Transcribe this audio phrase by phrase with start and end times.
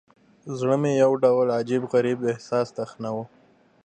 [0.57, 3.25] زړه مې يو ډول عجيب، غريب احساس تخنوه.